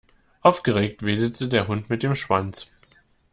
Aufgeregt 0.41 1.05
wedelte 1.05 1.47
der 1.47 1.67
Hund 1.67 1.91
mit 1.91 2.01
dem 2.01 2.15
Schwanz. 2.15 2.71